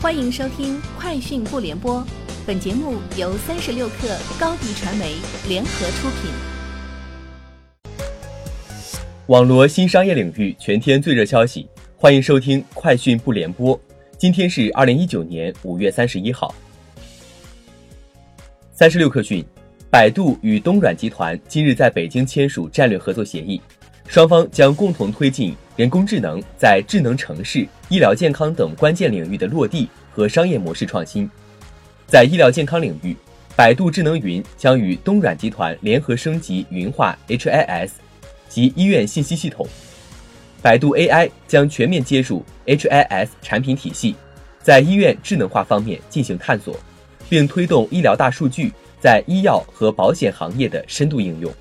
[0.00, 2.00] 欢迎收听《快讯不联播》，
[2.46, 5.16] 本节目由三十六克高低传媒
[5.48, 6.30] 联合出品。
[9.26, 13.76] 网罗新商业领域全天最热消息，欢迎收听《快讯不联播》。
[14.16, 16.54] 今天是二零一九年五月三十一号。
[18.70, 19.44] 三十六克讯，
[19.90, 23.60] 百度与东软集团今日在北京签署战略合作协议，
[24.08, 25.54] 双方将共同推进。
[25.76, 31.30] 人工智能在智能城市、医疗健康等关键领域的落地和商业模式创新，
[32.08, 33.14] 在医疗健康领域，
[33.54, 37.90] 百度智能云将与东软集团联合升级云化 HIS
[38.48, 39.64] 及医院信息系统，
[40.60, 44.16] 百度 AI 将全面接入 HIS 产品体系，
[44.60, 46.76] 在医院智能化方面进行探索，
[47.28, 51.52] 并推动医疗大数据在医药和保险行业的深度应用。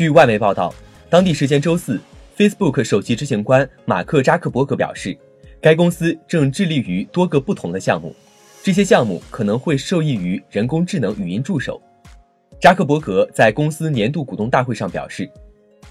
[0.00, 0.74] 据外媒报道，
[1.10, 2.00] 当地时间周四。
[2.34, 5.14] Facebook 首席执行官马克扎克伯格表示，
[5.60, 8.16] 该公司正致力于多个不同的项目，
[8.62, 11.78] 这些项目可能会受益于人工智能语音助手。
[12.58, 15.30] 扎克伯格在公司年度股东大会上表示：“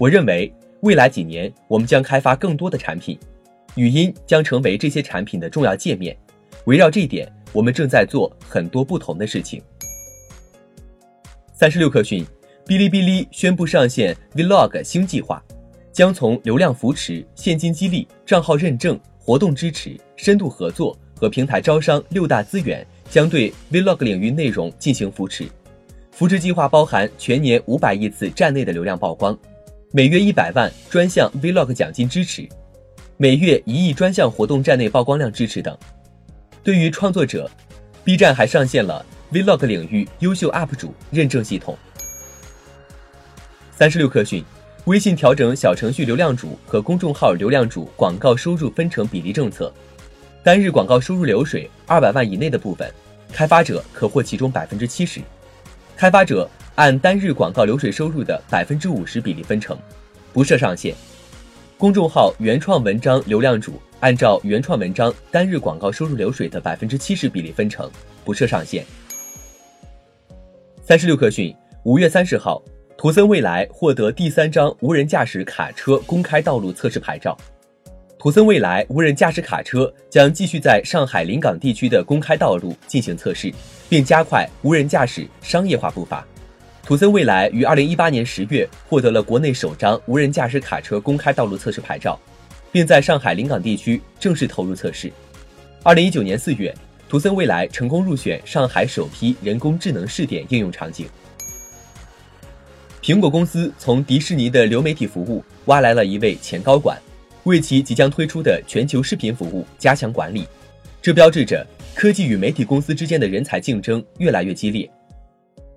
[0.00, 0.50] 我认为
[0.80, 3.18] 未来几年我们将开发更多的产品，
[3.74, 6.16] 语音将成为这些产品的重要界面。
[6.64, 9.62] 围绕这一点，我们正在做很多不同的事情。”
[11.52, 12.24] 三十六克讯，
[12.68, 15.42] 哔哩哔哩宣布上线 Vlog 新计划。
[15.90, 25.48] 将从流量扶持、现金激励、账号认证、活动支持、深度合作和平台招商六大资源，将对 Vlog 领域内容进行扶持。
[26.12, 29.36] 扶持计划包含全年五百亿次站内的流量曝光，
[29.90, 32.46] 每月一百万专项 Vlog 奖金支持，
[33.16, 35.74] 每月一亿专项活动站内曝光量支持等。
[36.62, 37.50] 对于创作者
[38.04, 41.76] ，B 站还上线了 Vlog 领域优秀 UP 主认证系统。
[43.78, 44.44] 三十六克讯。
[44.86, 49.72] 微信调整小程序流量主和公众号流量主广告收入分成比例政策，
[50.42, 52.92] 单日广告收入流水二百万以内的部分，
[53.32, 55.20] 开发者可获其中百分之七十，
[55.96, 59.78] 开发者按单日广告流水收入的百分之五十比例分成，
[60.32, 60.92] 不设上限。
[61.76, 67.88] 公众号原创文章流量主按照原创文章单日广告收入流水的百分之七十比例分成，
[68.24, 68.84] 不设上限。
[70.82, 72.60] 三十六克讯，五月三十号。
[73.00, 77.38] 图森未来获得第三张无人驾驶卡车公开道路测试牌照。
[78.18, 83.54] 图森未来无人驾驶卡车将继续在上海临港地区的公开道路进行测试，
[83.88, 86.26] 并加快无人驾驶商业化步伐。
[86.82, 92.18] 图森未来于二零一八年十月获得了国内首张无人驾驶卡车公开道路测试牌照，
[92.72, 95.12] 并在上海临港地区正式投入测试。
[95.84, 96.74] 二零一九年四月，
[97.08, 101.06] 图森未来成功入选上海首批人工智能试点应用场景。
[103.08, 107.00] 苹果公司从迪士尼的流媒体服务挖来了一位前高管，
[107.44, 110.46] 为其即将推出的全球视频服务加强管理。
[111.00, 114.86] 这标志着科技与媒体公司之间的人才竞争越来越激烈。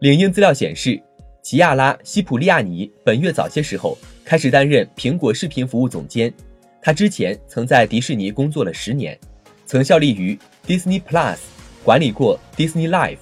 [0.00, 0.98] 领英资料显示，
[1.42, 6.32] 齐亚拉·西普利亚尼本月早些时候开始担任苹果视频服务总监。
[6.80, 9.18] 他之前曾在迪士尼工作了十年，
[9.66, 11.36] 曾效力于 Disney Plus，
[11.84, 13.18] 管理过 Disney Life。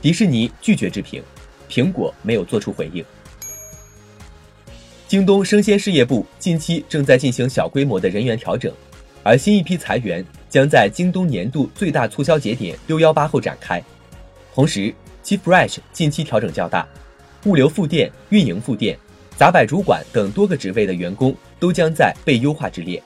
[0.00, 1.22] 迪士尼拒绝置评。
[1.68, 3.04] 苹果没有做出回应。
[5.08, 8.70] 京东生鲜事业部近期正在进行小规模的人员调整，
[9.22, 13.82] 而新一批裁员将在京东年度最大促销节点六幺八后展开。
[14.52, 16.86] 同时七 Fresh 近期调整较大，
[17.46, 18.98] 物流副店、运营副店、
[19.34, 23.02] 杂摆主管等多个职位的员工都将在被优化之列。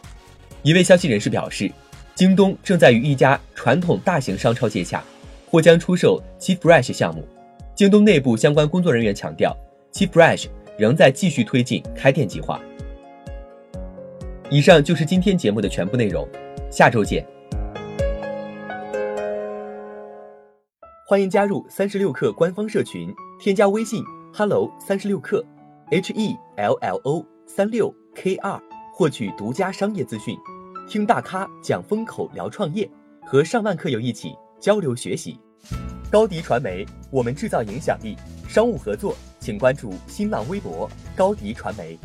[0.62, 1.70] 一位消息人士表示，
[2.16, 5.04] 京东正在与一家传统大型商超接洽，
[5.48, 7.24] 或将出售七 Fresh 项目。
[7.76, 9.56] 京东内部相关工作人员强调
[9.92, 10.46] 七 Fresh
[10.82, 12.60] 仍在继续推进开店计划。
[14.50, 16.28] 以上就是今天节目的全部内容，
[16.72, 17.24] 下周见。
[21.06, 24.02] 欢迎加入三十六氪官方社群，添加微信
[24.34, 25.40] hello 三十六氪
[25.92, 28.60] ，h e l l o 三六 k 二，
[28.92, 30.36] 获取独家商业资讯，
[30.88, 32.90] 听大咖讲风口，聊创业，
[33.24, 35.38] 和上万客友一起交流学习。
[36.10, 38.16] 高迪传媒，我们制造影响力。
[38.48, 41.98] 商务合作，请关注新浪微博高迪传媒。